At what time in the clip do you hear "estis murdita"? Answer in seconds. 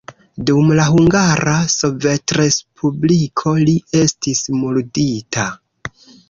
4.01-5.47